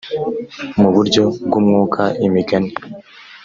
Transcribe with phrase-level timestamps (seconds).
[0.79, 2.71] mu buryo bw umwuka imigani